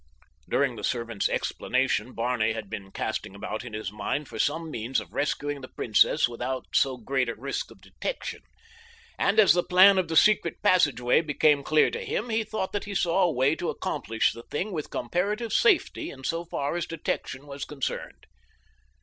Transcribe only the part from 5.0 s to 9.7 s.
rescuing the princess without so great risk of detection, and as the